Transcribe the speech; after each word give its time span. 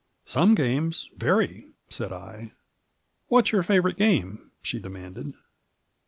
"Some 0.25 0.55
games— 0.55 1.11
^very," 1.19 1.73
said 1.87 2.11
I. 2.11 2.53
"What's 3.27 3.51
your 3.51 3.61
favorite 3.61 3.97
game?'* 3.97 4.49
she 4.63 4.79
demanded. 4.79 5.35